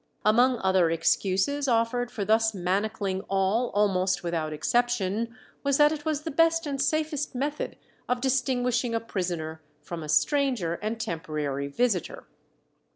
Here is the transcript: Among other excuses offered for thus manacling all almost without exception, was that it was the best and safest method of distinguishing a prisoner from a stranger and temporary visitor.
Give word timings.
Among 0.25 0.57
other 0.63 0.89
excuses 0.89 1.67
offered 1.67 2.09
for 2.09 2.25
thus 2.25 2.55
manacling 2.55 3.21
all 3.29 3.69
almost 3.75 4.23
without 4.23 4.51
exception, 4.51 5.35
was 5.63 5.77
that 5.77 5.91
it 5.91 6.05
was 6.05 6.23
the 6.23 6.31
best 6.31 6.65
and 6.65 6.81
safest 6.81 7.35
method 7.35 7.77
of 8.09 8.19
distinguishing 8.19 8.95
a 8.95 8.99
prisoner 8.99 9.61
from 9.79 10.01
a 10.01 10.09
stranger 10.09 10.73
and 10.81 10.99
temporary 10.99 11.67
visitor. 11.67 12.25